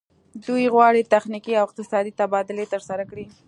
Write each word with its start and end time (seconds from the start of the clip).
دوی 0.45 0.65
غواړي 0.73 1.01
تخنیکي 1.13 1.53
او 1.59 1.63
اقتصادي 1.69 2.11
تبادلې 2.21 2.65
ترسره 2.73 3.03
کړي 3.11 3.25